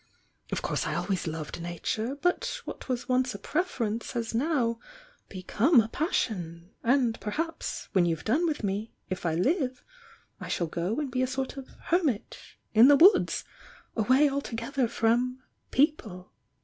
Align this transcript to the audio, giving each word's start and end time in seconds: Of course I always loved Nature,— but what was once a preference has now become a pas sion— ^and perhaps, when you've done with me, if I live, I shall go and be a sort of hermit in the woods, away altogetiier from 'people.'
Of 0.51 0.63
course 0.63 0.87
I 0.87 0.95
always 0.95 1.27
loved 1.27 1.61
Nature,— 1.61 2.15
but 2.23 2.63
what 2.65 2.89
was 2.89 3.07
once 3.07 3.35
a 3.35 3.37
preference 3.37 4.13
has 4.13 4.33
now 4.33 4.79
become 5.29 5.79
a 5.79 5.89
pas 5.89 6.15
sion— 6.15 6.71
^and 6.83 7.19
perhaps, 7.19 7.87
when 7.93 8.07
you've 8.07 8.23
done 8.25 8.47
with 8.47 8.63
me, 8.63 8.95
if 9.11 9.27
I 9.27 9.35
live, 9.35 9.83
I 10.39 10.47
shall 10.47 10.65
go 10.65 10.99
and 10.99 11.11
be 11.11 11.21
a 11.21 11.27
sort 11.27 11.55
of 11.55 11.67
hermit 11.89 12.35
in 12.73 12.87
the 12.87 12.97
woods, 12.97 13.43
away 13.95 14.27
altogetiier 14.27 14.89
from 14.89 15.43
'people.' 15.69 16.31